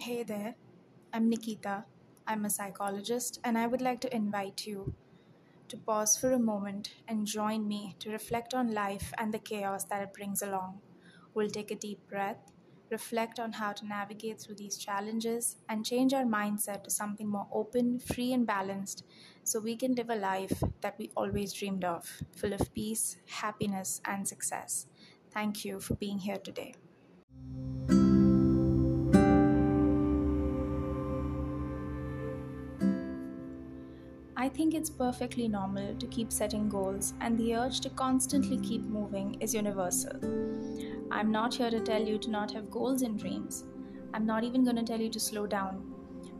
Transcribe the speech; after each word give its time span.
Hey 0.00 0.22
there, 0.22 0.54
I'm 1.12 1.28
Nikita. 1.28 1.84
I'm 2.26 2.44
a 2.44 2.50
psychologist, 2.50 3.40
and 3.44 3.58
I 3.58 3.66
would 3.66 3.82
like 3.82 4.00
to 4.00 4.14
invite 4.14 4.66
you 4.66 4.94
to 5.68 5.76
pause 5.76 6.16
for 6.16 6.32
a 6.32 6.38
moment 6.38 6.94
and 7.08 7.26
join 7.26 7.68
me 7.68 7.96
to 8.00 8.10
reflect 8.10 8.54
on 8.54 8.72
life 8.72 9.12
and 9.18 9.34
the 9.34 9.38
chaos 9.40 9.84
that 9.86 10.02
it 10.02 10.14
brings 10.14 10.42
along. 10.42 10.80
We'll 11.34 11.50
take 11.50 11.70
a 11.70 11.76
deep 11.76 12.00
breath, 12.08 12.52
reflect 12.90 13.40
on 13.40 13.52
how 13.52 13.72
to 13.72 13.86
navigate 13.86 14.40
through 14.40 14.56
these 14.56 14.78
challenges, 14.78 15.56
and 15.68 15.84
change 15.84 16.14
our 16.14 16.24
mindset 16.24 16.84
to 16.84 16.90
something 16.90 17.28
more 17.28 17.48
open, 17.52 17.98
free, 17.98 18.32
and 18.32 18.46
balanced 18.46 19.04
so 19.44 19.60
we 19.60 19.76
can 19.76 19.94
live 19.94 20.10
a 20.10 20.16
life 20.16 20.62
that 20.80 20.96
we 20.98 21.10
always 21.16 21.52
dreamed 21.52 21.84
of, 21.84 22.22
full 22.36 22.52
of 22.52 22.72
peace, 22.74 23.18
happiness, 23.26 24.00
and 24.04 24.28
success. 24.28 24.86
Thank 25.32 25.64
you 25.64 25.80
for 25.80 25.94
being 25.94 26.20
here 26.20 26.38
today. 26.38 26.74
I 34.40 34.48
think 34.48 34.72
it's 34.72 34.88
perfectly 34.88 35.48
normal 35.48 35.96
to 35.96 36.06
keep 36.06 36.30
setting 36.30 36.68
goals, 36.68 37.12
and 37.20 37.36
the 37.36 37.56
urge 37.56 37.80
to 37.80 37.90
constantly 37.90 38.56
keep 38.58 38.82
moving 38.82 39.36
is 39.40 39.52
universal. 39.52 40.12
I'm 41.10 41.32
not 41.32 41.54
here 41.54 41.70
to 41.70 41.80
tell 41.80 42.00
you 42.00 42.18
to 42.18 42.30
not 42.30 42.52
have 42.52 42.70
goals 42.70 43.02
and 43.02 43.18
dreams. 43.18 43.64
I'm 44.14 44.24
not 44.24 44.44
even 44.44 44.62
going 44.62 44.76
to 44.76 44.84
tell 44.84 45.00
you 45.00 45.10
to 45.10 45.18
slow 45.18 45.48
down. 45.48 45.82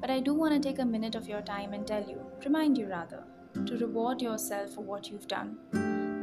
But 0.01 0.11
I 0.11 0.21
do 0.21 0.33
want 0.33 0.55
to 0.55 0.61
take 0.61 0.79
a 0.79 0.84
minute 0.84 1.16
of 1.16 1.29
your 1.29 1.43
time 1.43 1.73
and 1.73 1.84
tell 1.84 2.09
you, 2.09 2.21
remind 2.45 2.79
you 2.79 2.87
rather, 2.87 3.24
to 3.66 3.79
reward 3.79 4.23
yourself 4.23 4.74
for 4.74 4.83
what 4.83 5.10
you've 5.10 5.27
done. 5.27 5.59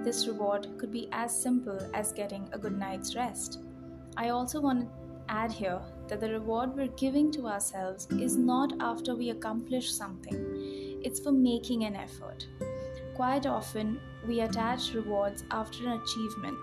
This 0.02 0.28
reward 0.28 0.70
could 0.78 0.94
be 0.94 1.10
as 1.12 1.38
simple 1.38 1.78
as 1.94 2.14
getting 2.14 2.48
a 2.54 2.58
good 2.58 2.80
night's 2.80 3.18
rest. 3.18 3.60
I 4.16 4.30
also 4.30 4.62
want 4.62 4.80
to 4.80 4.88
add 5.28 5.52
here 5.52 5.82
that 6.08 6.22
the 6.22 6.30
reward 6.30 6.74
we're 6.74 6.96
giving 6.96 7.34
to 7.34 7.48
ourselves 7.48 8.08
is 8.12 8.38
not 8.38 8.72
after 8.80 9.14
we 9.14 9.32
accomplish 9.32 9.92
something 9.92 10.45
it's 11.06 11.20
for 11.20 11.32
making 11.32 11.84
an 11.84 11.96
effort. 11.96 12.48
Quite 13.16 13.46
often, 13.46 14.00
we 14.28 14.42
attach 14.42 14.94
rewards 14.94 15.44
after 15.52 15.88
an 15.88 16.02
achievement. 16.02 16.60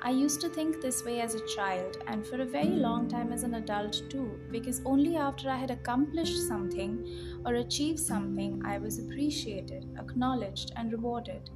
I 0.00 0.10
used 0.10 0.40
to 0.40 0.48
think 0.48 0.80
this 0.80 1.04
way 1.04 1.20
as 1.20 1.34
a 1.34 1.46
child 1.48 1.98
and 2.06 2.26
for 2.26 2.40
a 2.40 2.46
very 2.46 2.76
long 2.86 3.08
time 3.08 3.32
as 3.32 3.42
an 3.42 3.54
adult 3.54 4.02
too, 4.08 4.40
because 4.50 4.80
only 4.84 5.16
after 5.16 5.50
I 5.50 5.56
had 5.56 5.70
accomplished 5.70 6.48
something 6.48 7.40
or 7.44 7.54
achieved 7.54 7.98
something, 8.00 8.62
I 8.64 8.78
was 8.78 8.98
appreciated, 8.98 9.86
acknowledged, 9.98 10.72
and 10.76 10.90
rewarded. 10.90 11.50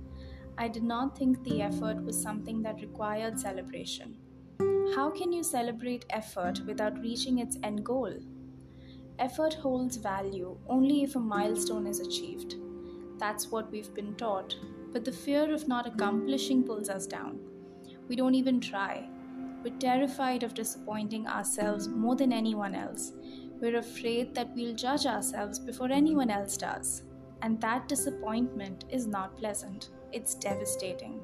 I 0.58 0.68
did 0.68 0.82
not 0.82 1.16
think 1.16 1.42
the 1.42 1.62
effort 1.62 2.04
was 2.04 2.20
something 2.20 2.62
that 2.62 2.82
required 2.82 3.40
celebration. 3.40 4.16
How 4.94 5.10
can 5.10 5.32
you 5.32 5.42
celebrate 5.42 6.04
effort 6.10 6.60
without 6.66 7.00
reaching 7.00 7.38
its 7.38 7.56
end 7.62 7.84
goal? 7.84 8.12
Effort 9.22 9.54
holds 9.54 9.98
value 9.98 10.58
only 10.68 11.04
if 11.04 11.14
a 11.14 11.20
milestone 11.20 11.86
is 11.86 12.00
achieved. 12.00 12.56
That's 13.20 13.52
what 13.52 13.70
we've 13.70 13.94
been 13.94 14.16
taught, 14.16 14.56
but 14.92 15.04
the 15.04 15.12
fear 15.12 15.54
of 15.54 15.68
not 15.68 15.86
accomplishing 15.86 16.64
pulls 16.64 16.88
us 16.88 17.06
down. 17.06 17.38
We 18.08 18.16
don't 18.16 18.34
even 18.34 18.58
try. 18.58 19.08
We're 19.62 19.78
terrified 19.78 20.42
of 20.42 20.54
disappointing 20.54 21.28
ourselves 21.28 21.86
more 21.86 22.16
than 22.16 22.32
anyone 22.32 22.74
else. 22.74 23.12
We're 23.60 23.76
afraid 23.76 24.34
that 24.34 24.52
we'll 24.56 24.74
judge 24.74 25.06
ourselves 25.06 25.60
before 25.60 25.92
anyone 25.92 26.28
else 26.28 26.56
does. 26.56 27.04
And 27.42 27.60
that 27.60 27.86
disappointment 27.86 28.86
is 28.90 29.06
not 29.06 29.36
pleasant, 29.36 29.90
it's 30.10 30.34
devastating. 30.34 31.20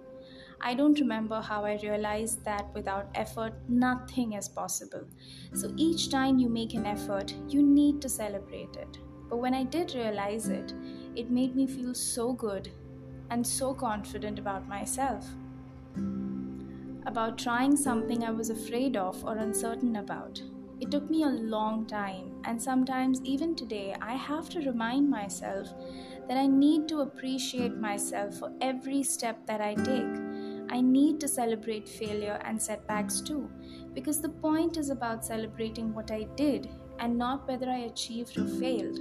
I 0.60 0.74
don't 0.74 0.98
remember 0.98 1.40
how 1.40 1.64
I 1.64 1.78
realized 1.82 2.44
that 2.44 2.72
without 2.74 3.10
effort, 3.14 3.54
nothing 3.68 4.32
is 4.32 4.48
possible. 4.48 5.08
So 5.54 5.72
each 5.76 6.10
time 6.10 6.38
you 6.38 6.48
make 6.48 6.74
an 6.74 6.86
effort, 6.86 7.32
you 7.48 7.62
need 7.62 8.02
to 8.02 8.08
celebrate 8.08 8.76
it. 8.76 8.98
But 9.28 9.38
when 9.38 9.54
I 9.54 9.64
did 9.64 9.94
realize 9.94 10.48
it, 10.48 10.72
it 11.14 11.30
made 11.30 11.54
me 11.54 11.66
feel 11.66 11.94
so 11.94 12.32
good 12.32 12.72
and 13.30 13.46
so 13.46 13.74
confident 13.74 14.38
about 14.38 14.66
myself. 14.66 15.26
About 17.06 17.38
trying 17.38 17.76
something 17.76 18.24
I 18.24 18.30
was 18.30 18.50
afraid 18.50 18.96
of 18.96 19.24
or 19.24 19.36
uncertain 19.38 19.96
about. 19.96 20.42
It 20.80 20.90
took 20.90 21.10
me 21.10 21.24
a 21.24 21.28
long 21.28 21.86
time, 21.86 22.40
and 22.44 22.62
sometimes, 22.62 23.20
even 23.22 23.56
today, 23.56 23.96
I 24.00 24.14
have 24.14 24.48
to 24.50 24.60
remind 24.60 25.10
myself 25.10 25.66
that 26.28 26.36
I 26.36 26.46
need 26.46 26.86
to 26.88 27.00
appreciate 27.00 27.76
myself 27.76 28.36
for 28.38 28.52
every 28.60 29.02
step 29.02 29.44
that 29.46 29.60
I 29.60 29.74
take 29.74 30.27
I 30.70 30.80
need 30.80 31.20
to 31.20 31.28
celebrate 31.28 31.88
failure 31.88 32.40
and 32.44 32.60
setbacks 32.60 33.20
too, 33.20 33.48
because 33.94 34.20
the 34.20 34.28
point 34.28 34.76
is 34.76 34.90
about 34.90 35.24
celebrating 35.24 35.94
what 35.94 36.10
I 36.10 36.28
did 36.36 36.68
and 36.98 37.16
not 37.16 37.46
whether 37.48 37.68
I 37.68 37.86
achieved 37.90 38.38
or 38.38 38.46
failed. 38.46 38.98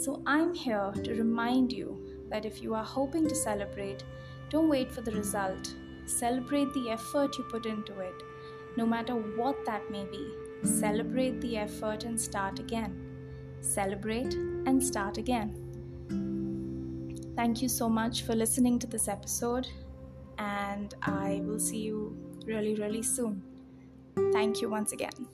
So 0.00 0.22
I'm 0.26 0.54
here 0.54 0.92
to 1.04 1.14
remind 1.14 1.72
you 1.72 2.26
that 2.30 2.44
if 2.44 2.62
you 2.62 2.74
are 2.74 2.84
hoping 2.84 3.28
to 3.28 3.34
celebrate, 3.34 4.04
don't 4.50 4.68
wait 4.68 4.92
for 4.92 5.00
the 5.00 5.12
result. 5.12 5.74
Celebrate 6.06 6.72
the 6.72 6.90
effort 6.90 7.36
you 7.38 7.44
put 7.44 7.66
into 7.66 7.98
it, 8.00 8.14
no 8.76 8.86
matter 8.86 9.14
what 9.14 9.64
that 9.64 9.90
may 9.90 10.04
be. 10.04 10.30
Celebrate 10.64 11.40
the 11.40 11.56
effort 11.56 12.04
and 12.04 12.20
start 12.20 12.58
again. 12.58 12.94
Celebrate 13.60 14.34
and 14.34 14.82
start 14.82 15.18
again. 15.18 15.62
Thank 17.36 17.60
you 17.60 17.68
so 17.68 17.88
much 17.88 18.22
for 18.22 18.34
listening 18.34 18.78
to 18.78 18.86
this 18.86 19.08
episode 19.08 19.68
and 20.38 20.94
I 21.02 21.42
will 21.44 21.58
see 21.58 21.78
you 21.78 22.16
really, 22.44 22.74
really 22.74 23.02
soon. 23.02 23.42
Thank 24.32 24.60
you 24.60 24.70
once 24.70 24.92
again. 24.92 25.28